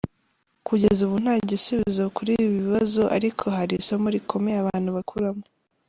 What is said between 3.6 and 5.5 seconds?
isomo rikomeye abantu bakuramo